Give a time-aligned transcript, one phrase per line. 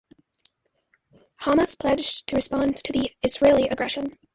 [1.43, 4.17] Hamas pledged to respond to the "Israeli aggression".